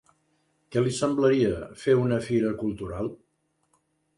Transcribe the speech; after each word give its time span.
Què 0.75 0.81
li 0.85 0.93
semblaria 0.99 1.61
fer 1.83 1.97
una 2.07 2.19
fira 2.31 2.55
cultural? 2.63 3.13